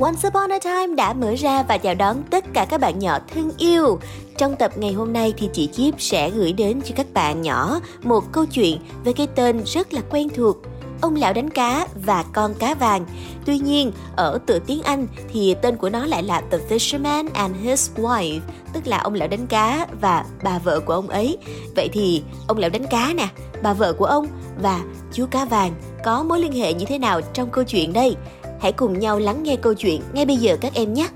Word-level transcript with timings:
Once 0.00 0.28
Upon 0.28 0.52
a 0.52 0.58
Time 0.58 0.94
đã 0.94 1.12
mở 1.12 1.34
ra 1.34 1.62
và 1.62 1.78
chào 1.78 1.94
đón 1.94 2.22
tất 2.30 2.44
cả 2.52 2.66
các 2.70 2.80
bạn 2.80 2.98
nhỏ 2.98 3.18
thân 3.34 3.50
yêu. 3.58 3.98
Trong 4.38 4.56
tập 4.56 4.72
ngày 4.76 4.92
hôm 4.92 5.12
nay 5.12 5.34
thì 5.36 5.48
chị 5.52 5.68
Chip 5.72 5.94
sẽ 5.98 6.30
gửi 6.30 6.52
đến 6.52 6.80
cho 6.84 6.94
các 6.96 7.06
bạn 7.14 7.42
nhỏ 7.42 7.80
một 8.02 8.24
câu 8.32 8.46
chuyện 8.46 8.78
về 9.04 9.12
cái 9.12 9.26
tên 9.34 9.62
rất 9.64 9.92
là 9.92 10.00
quen 10.10 10.28
thuộc 10.28 10.56
Ông 11.00 11.16
lão 11.16 11.32
đánh 11.32 11.50
cá 11.50 11.86
và 12.04 12.24
con 12.32 12.54
cá 12.54 12.74
vàng. 12.74 13.06
Tuy 13.44 13.58
nhiên, 13.58 13.92
ở 14.16 14.38
từ 14.46 14.58
tiếng 14.58 14.82
Anh 14.82 15.06
thì 15.32 15.54
tên 15.62 15.76
của 15.76 15.88
nó 15.88 16.06
lại 16.06 16.22
là 16.22 16.42
The 16.50 16.58
Fisherman 16.68 17.28
and 17.34 17.56
His 17.62 17.90
Wife, 17.96 18.40
tức 18.72 18.86
là 18.86 18.98
ông 18.98 19.14
lão 19.14 19.28
đánh 19.28 19.46
cá 19.46 19.86
và 20.00 20.24
bà 20.42 20.58
vợ 20.58 20.80
của 20.80 20.92
ông 20.92 21.08
ấy. 21.08 21.38
Vậy 21.76 21.88
thì 21.92 22.22
ông 22.46 22.58
lão 22.58 22.70
đánh 22.70 22.86
cá 22.90 23.12
nè, 23.16 23.28
bà 23.62 23.72
vợ 23.72 23.92
của 23.92 24.04
ông 24.04 24.26
và 24.62 24.80
chú 25.12 25.26
cá 25.30 25.44
vàng 25.44 25.72
có 26.04 26.22
mối 26.22 26.40
liên 26.40 26.52
hệ 26.52 26.74
như 26.74 26.84
thế 26.86 26.98
nào 26.98 27.20
trong 27.32 27.50
câu 27.50 27.64
chuyện 27.64 27.92
đây? 27.92 28.16
Hãy 28.60 28.72
cùng 28.72 28.98
nhau 28.98 29.18
lắng 29.18 29.42
nghe 29.42 29.56
câu 29.56 29.74
chuyện 29.74 30.02
ngay 30.12 30.26
bây 30.26 30.36
giờ 30.36 30.56
các 30.60 30.74
em 30.74 30.94
nhé. 30.94 31.08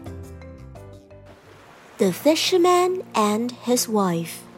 The 1.98 2.11
Fisherman 2.11 3.01
and 3.12 3.53
His 3.64 3.89
Wife 3.89 4.51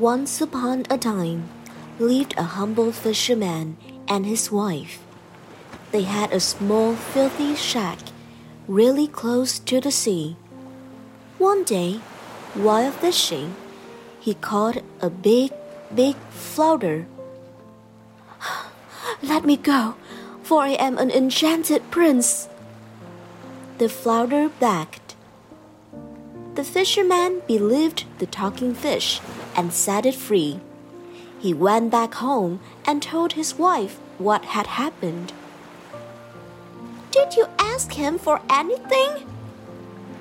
Once 0.00 0.40
upon 0.40 0.84
a 0.90 0.96
time, 0.96 1.48
lived 1.98 2.32
a 2.36 2.44
humble 2.44 2.92
fisherman 2.92 3.76
and 4.06 4.24
his 4.24 4.52
wife. 4.52 5.00
They 5.90 6.02
had 6.02 6.30
a 6.30 6.38
small, 6.38 6.94
filthy 6.94 7.56
shack 7.56 7.98
really 8.68 9.08
close 9.08 9.58
to 9.58 9.80
the 9.80 9.90
sea. 9.90 10.36
One 11.38 11.64
day, 11.64 12.00
while 12.54 12.92
fishing, 12.92 13.56
he 14.20 14.34
caught 14.34 14.78
a 15.00 15.10
big, 15.10 15.50
big 15.92 16.14
flounder. 16.30 17.06
Let 19.22 19.44
me 19.44 19.56
go, 19.56 19.94
for 20.48 20.62
I 20.62 20.70
am 20.70 20.96
an 20.96 21.10
enchanted 21.10 21.90
prince. 21.90 22.48
The 23.76 23.90
flounder 23.90 24.48
begged. 24.48 25.14
The 26.54 26.64
fisherman 26.64 27.42
believed 27.46 28.06
the 28.18 28.24
talking 28.24 28.72
fish 28.72 29.20
and 29.54 29.74
set 29.74 30.06
it 30.06 30.14
free. 30.14 30.60
He 31.38 31.52
went 31.52 31.90
back 31.90 32.14
home 32.14 32.60
and 32.86 33.02
told 33.02 33.34
his 33.34 33.58
wife 33.58 33.98
what 34.16 34.56
had 34.56 34.68
happened. 34.80 35.34
Did 37.10 37.36
you 37.36 37.48
ask 37.58 37.92
him 37.92 38.18
for 38.18 38.40
anything? 38.48 39.28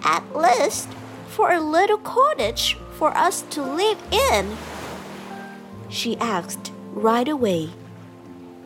At 0.03 0.35
least 0.35 0.89
for 1.29 1.53
a 1.53 1.61
little 1.61 1.99
cottage 1.99 2.75
for 2.99 3.15
us 3.15 3.43
to 3.51 3.61
live 3.63 3.99
in. 4.11 4.57
She 5.87 6.17
asked 6.17 6.73
right 6.91 7.29
away. 7.29 7.69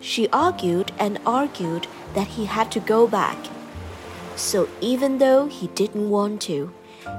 She 0.02 0.28
argued 0.30 0.92
and 0.98 1.20
argued 1.26 1.88
that 2.16 2.28
he 2.28 2.46
had 2.46 2.72
to 2.72 2.80
go 2.80 3.08
back. 3.08 3.38
So 4.36 4.68
even 4.82 5.20
though 5.20 5.46
he 5.46 5.68
didn't 5.68 6.10
want 6.10 6.42
to, 6.44 6.74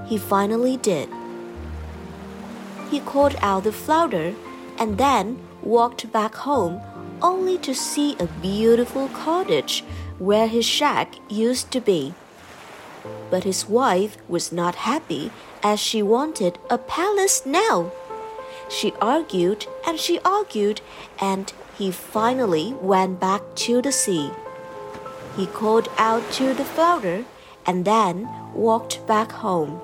he 0.07 0.19
finally 0.19 0.77
did. 0.77 1.09
He 2.91 3.01
called 3.01 3.37
out 3.41 3.65
the 3.65 3.73
flounder 3.73 4.35
and 4.79 4.99
then 4.99 5.39
walked 5.63 6.11
back 6.13 6.35
home 6.35 6.81
only 7.23 7.57
to 7.59 7.75
see 7.75 8.17
a 8.19 8.27
beautiful 8.27 9.09
cottage 9.09 9.85
where 10.19 10.49
his 10.49 10.67
shack 10.67 11.15
used 11.31 11.71
to 11.71 11.81
be. 11.81 12.15
But 13.31 13.45
his 13.45 13.69
wife 13.69 14.17
was 14.29 14.53
not 14.53 14.75
happy 14.75 15.31
as 15.63 15.79
she 15.79 16.03
wanted 16.03 16.59
a 16.69 16.79
palace 16.79 17.47
now. 17.47 17.93
She 18.69 18.93
argued 19.01 19.67
and 19.87 19.99
she 19.99 20.19
argued, 20.25 20.81
and 21.21 21.53
he 21.77 21.91
finally 21.91 22.75
went 22.81 23.21
back 23.21 23.43
to 23.55 23.81
the 23.83 23.93
sea. 23.93 24.31
He 25.37 25.47
called 25.47 25.89
out 25.97 26.31
to 26.33 26.55
the 26.55 26.65
flounder 26.65 27.25
and 27.67 27.85
then 27.85 28.29
walked 28.55 29.07
back 29.07 29.33
home, 29.33 29.81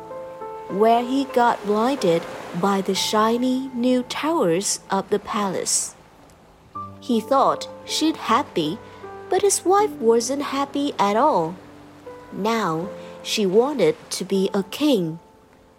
where 0.68 1.02
he 1.02 1.24
got 1.24 1.64
blinded 1.64 2.22
by 2.60 2.80
the 2.80 2.94
shiny 2.94 3.70
new 3.74 4.02
towers 4.02 4.80
of 4.90 5.08
the 5.10 5.18
palace. 5.18 5.94
He 7.00 7.20
thought 7.20 7.68
she'd 7.84 8.16
happy, 8.16 8.78
but 9.30 9.42
his 9.42 9.64
wife 9.64 9.90
wasn't 9.92 10.42
happy 10.42 10.92
at 10.98 11.16
all. 11.16 11.56
Now 12.32 12.88
she 13.22 13.46
wanted 13.46 13.96
to 14.10 14.24
be 14.24 14.50
a 14.52 14.62
king. 14.64 15.18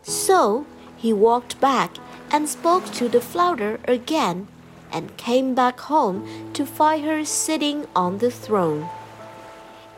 So 0.02 0.66
he 0.98 1.14
walked 1.14 1.60
back 1.60 1.98
and 2.32 2.50
spoke 2.50 2.86
to 2.94 3.10
the 3.10 3.22
flounder 3.22 3.80
again 3.88 4.48
and 4.92 5.16
came 5.18 5.54
back 5.54 5.80
home 5.82 6.52
to 6.54 6.66
find 6.66 7.06
her 7.06 7.24
sitting 7.26 7.86
on 7.96 8.18
the 8.18 8.32
throne. 8.32 8.90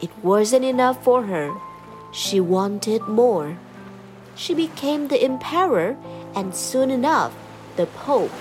It 0.01 0.11
wasn't 0.23 0.65
enough 0.65 1.03
for 1.03 1.23
her. 1.23 1.53
She 2.11 2.39
wanted 2.39 3.07
more. 3.07 3.57
She 4.35 4.53
became 4.53 5.07
the 5.07 5.21
emperor 5.21 5.95
and 6.35 6.55
soon 6.55 6.89
enough 6.89 7.33
the 7.75 7.85
Pope. 7.85 8.31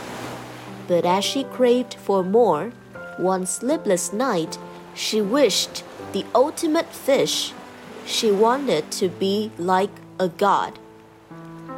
But 0.88 1.04
as 1.04 1.24
she 1.24 1.44
craved 1.44 1.94
for 1.94 2.24
more, 2.24 2.72
one 3.18 3.46
sleepless 3.46 4.12
night 4.12 4.58
she 4.94 5.20
wished 5.20 5.84
the 6.12 6.24
ultimate 6.34 6.92
fish. 6.92 7.52
She 8.06 8.30
wanted 8.30 8.90
to 8.92 9.08
be 9.08 9.52
like 9.56 9.90
a 10.18 10.28
god. 10.28 10.78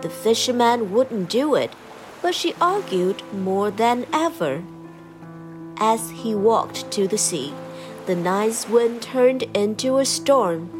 The 0.00 0.08
fisherman 0.08 0.92
wouldn't 0.92 1.28
do 1.28 1.54
it, 1.54 1.72
but 2.22 2.34
she 2.34 2.54
argued 2.60 3.22
more 3.34 3.70
than 3.70 4.06
ever. 4.12 4.62
As 5.78 6.10
he 6.10 6.34
walked 6.34 6.90
to 6.92 7.08
the 7.08 7.18
sea, 7.18 7.52
the 8.06 8.14
nice 8.14 8.68
wind 8.68 9.02
turned 9.02 9.42
into 9.54 9.98
a 9.98 10.04
storm. 10.04 10.70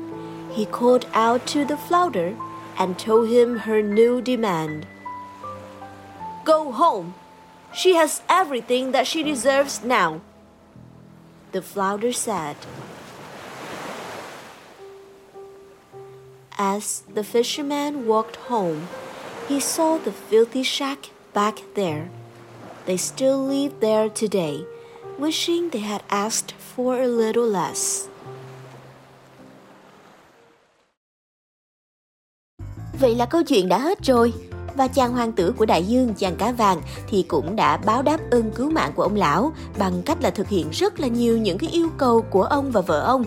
He 0.52 0.64
called 0.64 1.06
out 1.12 1.47
to 1.48 1.64
the 1.64 1.76
flounder 1.76 2.36
and 2.78 2.98
told 2.98 3.28
him 3.28 3.58
her 3.58 3.82
new 3.82 4.20
demand. 4.20 4.86
Go 6.44 6.72
home. 6.72 7.14
She 7.75 7.94
has 7.94 8.22
everything 8.28 8.92
that 8.92 9.06
she 9.06 9.22
deserves 9.22 9.82
now. 9.82 10.20
The 11.52 11.62
flounder 11.62 12.12
said. 12.12 12.56
As 16.58 17.02
the 17.12 17.25
fisherman 17.25 18.06
walked 18.06 18.36
home, 18.36 18.88
he 19.48 19.58
saw 19.58 19.98
the 19.98 20.12
filthy 20.12 20.62
shack 20.62 21.10
back 21.34 21.59
there. 21.75 22.09
They 22.87 22.97
still 22.97 23.48
live 23.48 23.75
there 23.81 24.09
today, 24.09 24.65
wishing 25.19 25.70
they 25.70 25.82
had 25.82 26.00
asked 26.09 26.54
for 26.76 27.00
a 27.00 27.06
little 27.06 27.47
less. 27.47 28.09
Vậy 33.00 33.15
là 33.15 33.26
câu 33.26 33.43
chuyện 33.43 33.69
đã 33.69 33.78
hết 33.78 33.98
rồi. 34.04 34.32
Và 34.76 34.88
chàng 34.88 35.12
hoàng 35.12 35.32
tử 35.32 35.54
của 35.56 35.66
đại 35.66 35.84
dương, 35.84 36.15
chàng 36.15 36.37
cá 36.37 36.53
vàng 36.53 36.82
thì 37.09 37.22
cũng 37.28 37.56
đã 37.56 37.76
báo 37.76 38.03
đáp 38.03 38.20
ơn 38.31 38.50
cứu 38.50 38.70
mạng 38.70 38.93
của 38.94 39.03
ông 39.03 39.16
lão 39.16 39.53
bằng 39.78 40.03
cách 40.03 40.19
là 40.20 40.31
thực 40.31 40.49
hiện 40.49 40.70
rất 40.72 41.00
là 41.00 41.06
nhiều 41.06 41.38
những 41.38 41.59
cái 41.59 41.70
yêu 41.70 41.88
cầu 41.99 42.22
của 42.22 42.43
ông 42.43 42.70
và 42.70 42.81
vợ 42.81 43.00
ông. 43.00 43.25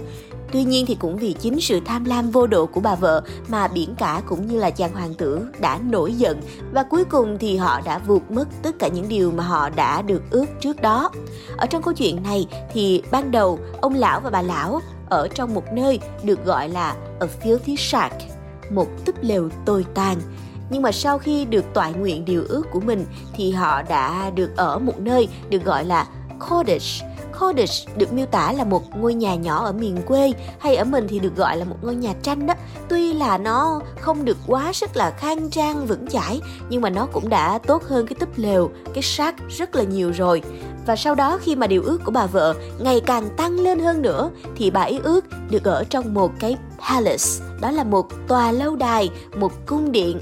Tuy 0.52 0.64
nhiên 0.64 0.86
thì 0.86 0.96
cũng 0.96 1.18
vì 1.18 1.34
chính 1.34 1.62
sự 1.62 1.80
tham 1.86 2.06
lam 2.06 2.32
vô 2.32 2.48
độ 2.48 2.66
của 2.66 2.82
bà 2.82 2.96
vợ 2.96 3.22
mà 3.48 3.68
biển 3.68 3.96
cả 3.98 4.22
cũng 4.26 4.48
như 4.48 4.60
là 4.60 4.70
chàng 4.70 4.94
hoàng 4.94 5.14
tử 5.14 5.48
đã 5.60 5.80
nổi 5.90 6.14
giận 6.14 6.42
và 6.72 6.84
cuối 6.84 7.06
cùng 7.06 7.38
thì 7.40 7.58
họ 7.58 7.82
đã 7.86 7.98
vượt 7.98 8.32
mất 8.32 8.48
tất 8.64 8.80
cả 8.80 8.88
những 8.88 9.10
điều 9.10 9.32
mà 9.32 9.44
họ 9.44 9.70
đã 9.70 10.02
được 10.02 10.22
ước 10.30 10.46
trước 10.60 10.82
đó. 10.82 11.10
Ở 11.58 11.66
trong 11.66 11.84
câu 11.84 11.94
chuyện 11.94 12.24
này 12.24 12.48
thì 12.74 13.02
ban 13.12 13.32
đầu 13.32 13.60
ông 13.82 13.94
lão 13.94 14.20
và 14.20 14.30
bà 14.30 14.42
lão 14.42 14.82
ở 15.10 15.28
trong 15.28 15.54
một 15.54 15.64
nơi 15.74 16.00
được 16.24 16.46
gọi 16.46 16.70
là 16.70 16.96
a 17.20 17.28
filthy 17.44 17.76
shack, 17.76 18.16
một 18.70 18.88
túp 19.06 19.16
lều 19.22 19.50
tồi 19.66 19.86
tàn 19.94 20.18
nhưng 20.70 20.82
mà 20.82 20.92
sau 20.92 21.18
khi 21.18 21.46
được 21.46 21.66
toại 21.74 21.94
nguyện 21.94 22.26
điều 22.26 22.44
ước 22.50 22.64
của 22.72 22.80
mình 22.80 23.06
thì 23.36 23.52
họ 23.52 23.82
đã 23.82 24.30
được 24.30 24.58
ở 24.58 24.80
một 24.80 25.00
nơi 25.00 25.28
được 25.50 25.64
gọi 25.66 25.86
là 25.86 26.08
cottage 26.50 27.15
Cottage 27.40 27.86
được 27.98 28.14
miêu 28.14 28.26
tả 28.26 28.52
là 28.52 28.64
một 28.64 28.84
ngôi 28.98 29.14
nhà 29.14 29.36
nhỏ 29.36 29.66
ở 29.66 29.72
miền 29.72 29.98
quê 30.06 30.32
hay 30.60 30.76
ở 30.76 30.84
mình 30.84 31.08
thì 31.10 31.20
được 31.20 31.36
gọi 31.36 31.58
là 31.58 31.66
một 31.66 31.76
ngôi 31.82 31.96
nhà 31.96 32.14
tranh 32.22 32.48
đó. 32.48 32.54
Tuy 32.90 33.14
là 33.14 33.38
nó 33.38 33.82
không 34.00 34.26
được 34.26 34.38
quá 34.48 34.74
sức 34.74 34.96
là 34.96 35.12
khang 35.12 35.50
trang 35.50 35.86
vững 35.86 36.08
chãi 36.08 36.42
nhưng 36.70 36.82
mà 36.82 36.90
nó 36.90 37.06
cũng 37.06 37.30
đã 37.30 37.58
tốt 37.58 37.84
hơn 37.84 38.08
cái 38.08 38.16
túp 38.20 38.30
lều, 38.36 38.70
cái 38.94 39.04
xác 39.04 39.36
rất 39.50 39.76
là 39.76 39.84
nhiều 39.84 40.12
rồi. 40.12 40.42
Và 40.86 40.96
sau 40.96 41.16
đó 41.16 41.40
khi 41.42 41.56
mà 41.56 41.68
điều 41.68 41.84
ước 41.84 42.02
của 42.06 42.12
bà 42.12 42.26
vợ 42.26 42.56
ngày 42.80 43.02
càng 43.02 43.30
tăng 43.38 43.60
lên 43.60 43.80
hơn 43.80 44.02
nữa 44.02 44.30
thì 44.56 44.72
bà 44.72 44.82
ấy 44.82 45.00
ước 45.04 45.26
được 45.50 45.64
ở 45.64 45.84
trong 45.84 46.14
một 46.14 46.32
cái 46.40 46.58
palace, 46.90 47.46
đó 47.62 47.72
là 47.72 47.84
một 47.84 48.08
tòa 48.28 48.52
lâu 48.52 48.76
đài, 48.76 49.10
một 49.36 49.52
cung 49.66 49.92
điện 49.92 50.20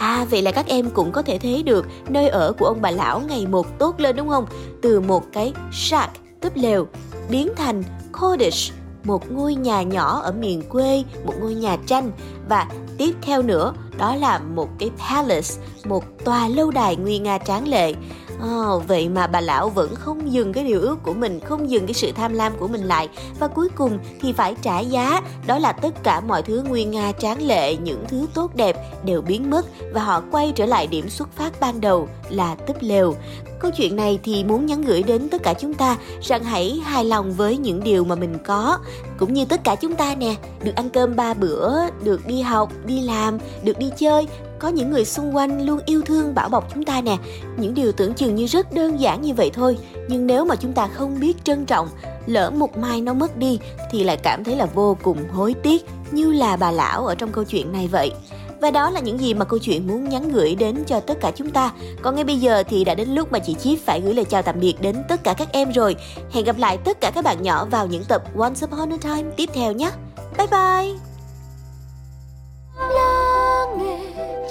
À 0.00 0.26
vậy 0.30 0.42
là 0.42 0.52
các 0.52 0.66
em 0.66 0.90
cũng 0.90 1.12
có 1.12 1.22
thể 1.22 1.38
thấy 1.38 1.62
được 1.62 1.86
nơi 2.08 2.28
ở 2.28 2.52
của 2.58 2.66
ông 2.66 2.80
bà 2.80 2.90
lão 2.90 3.20
ngày 3.20 3.46
một 3.46 3.78
tốt 3.78 4.00
lên 4.00 4.16
đúng 4.16 4.28
không? 4.28 4.46
Từ 4.82 5.00
một 5.00 5.24
cái 5.32 5.52
shack, 5.72 6.12
túp 6.40 6.52
lều, 6.56 6.86
biến 7.30 7.48
thành 7.56 7.82
cottage, 8.12 8.70
một 9.04 9.32
ngôi 9.32 9.54
nhà 9.54 9.82
nhỏ 9.82 10.20
ở 10.20 10.32
miền 10.32 10.62
quê, 10.68 11.04
một 11.24 11.34
ngôi 11.40 11.54
nhà 11.54 11.76
tranh 11.86 12.12
và 12.48 12.66
tiếp 12.98 13.14
theo 13.22 13.42
nữa 13.42 13.72
đó 13.98 14.14
là 14.14 14.38
một 14.38 14.68
cái 14.78 14.90
palace, 14.98 15.54
một 15.84 16.04
tòa 16.24 16.48
lâu 16.48 16.70
đài 16.70 16.96
nguy 16.96 17.18
nga 17.18 17.38
tráng 17.38 17.68
lệ 17.68 17.94
à, 18.42 18.84
vậy 18.88 19.08
mà 19.08 19.26
bà 19.26 19.40
lão 19.40 19.68
vẫn 19.68 19.94
không 19.94 20.32
dừng 20.32 20.52
cái 20.52 20.64
điều 20.64 20.80
ước 20.80 20.96
của 21.02 21.14
mình, 21.14 21.40
không 21.40 21.70
dừng 21.70 21.86
cái 21.86 21.94
sự 21.94 22.12
tham 22.12 22.34
lam 22.34 22.52
của 22.58 22.68
mình 22.68 22.82
lại. 22.82 23.08
Và 23.38 23.48
cuối 23.48 23.68
cùng 23.68 23.98
thì 24.20 24.32
phải 24.32 24.54
trả 24.62 24.80
giá, 24.80 25.20
đó 25.46 25.58
là 25.58 25.72
tất 25.72 26.02
cả 26.02 26.20
mọi 26.20 26.42
thứ 26.42 26.62
nguyên 26.68 26.90
nga 26.90 27.12
tráng 27.12 27.42
lệ, 27.42 27.76
những 27.76 28.04
thứ 28.08 28.26
tốt 28.34 28.54
đẹp 28.54 28.76
đều 29.04 29.22
biến 29.22 29.50
mất 29.50 29.66
và 29.92 30.04
họ 30.04 30.22
quay 30.30 30.52
trở 30.56 30.66
lại 30.66 30.86
điểm 30.86 31.08
xuất 31.08 31.28
phát 31.36 31.60
ban 31.60 31.80
đầu 31.80 32.08
là 32.28 32.54
túp 32.54 32.76
lều. 32.80 33.14
Câu 33.60 33.70
chuyện 33.70 33.96
này 33.96 34.18
thì 34.22 34.44
muốn 34.44 34.66
nhắn 34.66 34.82
gửi 34.82 35.02
đến 35.02 35.28
tất 35.28 35.42
cả 35.42 35.54
chúng 35.54 35.74
ta 35.74 35.96
rằng 36.22 36.44
hãy 36.44 36.80
hài 36.84 37.04
lòng 37.04 37.32
với 37.32 37.56
những 37.56 37.84
điều 37.84 38.04
mà 38.04 38.14
mình 38.14 38.38
có, 38.44 38.78
cũng 39.18 39.32
như 39.32 39.44
tất 39.44 39.64
cả 39.64 39.74
chúng 39.74 39.94
ta 39.94 40.14
nè, 40.14 40.34
được 40.62 40.72
ăn 40.76 40.90
cơm 40.90 41.16
ba 41.16 41.34
bữa, 41.34 41.80
được 42.04 42.26
đi 42.26 42.40
học, 42.40 42.72
đi 42.86 43.00
làm, 43.00 43.38
được 43.64 43.78
đi 43.78 43.90
chơi 43.96 44.26
có 44.60 44.68
những 44.68 44.90
người 44.90 45.04
xung 45.04 45.36
quanh 45.36 45.66
luôn 45.66 45.80
yêu 45.86 46.02
thương, 46.02 46.34
bảo 46.34 46.48
bọc 46.48 46.74
chúng 46.74 46.84
ta 46.84 47.00
nè 47.00 47.16
những 47.56 47.74
điều 47.74 47.92
tưởng 47.92 48.14
chừng 48.14 48.34
như 48.34 48.46
rất 48.46 48.72
đơn 48.72 49.00
giản 49.00 49.22
như 49.22 49.34
vậy 49.34 49.50
thôi, 49.54 49.78
nhưng 50.08 50.26
nếu 50.26 50.44
mà 50.44 50.56
chúng 50.56 50.72
ta 50.72 50.88
không 50.94 51.20
biết 51.20 51.44
trân 51.44 51.66
trọng, 51.66 51.88
lỡ 52.26 52.50
một 52.50 52.76
mai 52.76 53.00
nó 53.00 53.14
mất 53.14 53.36
đi, 53.36 53.58
thì 53.90 54.04
lại 54.04 54.16
cảm 54.16 54.44
thấy 54.44 54.56
là 54.56 54.66
vô 54.66 54.96
cùng 55.02 55.28
hối 55.32 55.54
tiếc, 55.54 55.84
như 56.10 56.32
là 56.32 56.56
bà 56.56 56.70
lão 56.70 57.06
ở 57.06 57.14
trong 57.14 57.32
câu 57.32 57.44
chuyện 57.44 57.72
này 57.72 57.88
vậy 57.88 58.12
và 58.60 58.70
đó 58.70 58.90
là 58.90 59.00
những 59.00 59.20
gì 59.20 59.34
mà 59.34 59.44
câu 59.44 59.58
chuyện 59.58 59.86
muốn 59.86 60.08
nhắn 60.08 60.32
gửi 60.32 60.54
đến 60.54 60.84
cho 60.86 61.00
tất 61.00 61.20
cả 61.20 61.32
chúng 61.36 61.50
ta. 61.50 61.72
Còn 62.02 62.14
ngay 62.14 62.24
bây 62.24 62.36
giờ 62.36 62.62
thì 62.68 62.84
đã 62.84 62.94
đến 62.94 63.08
lúc 63.08 63.32
mà 63.32 63.38
chị 63.38 63.54
Chip 63.54 63.78
phải 63.86 64.00
gửi 64.00 64.14
lời 64.14 64.24
chào 64.24 64.42
tạm 64.42 64.60
biệt 64.60 64.74
đến 64.80 64.96
tất 65.08 65.24
cả 65.24 65.34
các 65.34 65.48
em 65.52 65.72
rồi. 65.72 65.96
Hẹn 66.30 66.44
gặp 66.44 66.58
lại 66.58 66.78
tất 66.84 67.00
cả 67.00 67.10
các 67.10 67.24
bạn 67.24 67.42
nhỏ 67.42 67.64
vào 67.64 67.86
những 67.86 68.04
tập 68.04 68.22
Once 68.38 68.66
Upon 68.66 68.92
a 68.92 68.96
Time 68.96 69.30
tiếp 69.36 69.50
theo 69.52 69.72
nhé. 69.72 69.90
Bye 70.38 70.46
bye! 70.46 71.09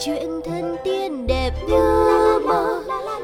Chuyện 0.01 0.41
thân 0.45 0.77
tiên 0.83 1.27
đẹp 1.27 1.51
như 1.67 2.39
mơ, 2.45 2.83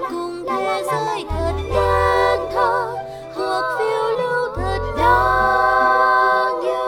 cùng 0.10 0.45
thế 0.50 0.83
giới 0.86 1.25
thật 1.30 1.54
đáng 1.75 2.50
thơ 2.54 2.95
hoặc 3.36 3.77
phiêu 3.80 4.18
lưu 4.18 4.56
thật 4.56 4.80
đáng 4.98 6.60
nhớ. 6.63 6.86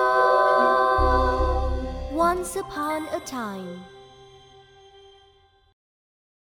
Once 2.18 2.60
upon 2.60 3.06
a 3.12 3.20
time 3.20 3.97